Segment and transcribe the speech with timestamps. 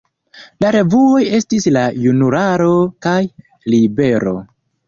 [0.63, 2.73] La revuoj estis "La Junularo"
[3.07, 3.17] kaj
[3.75, 4.39] "Libero".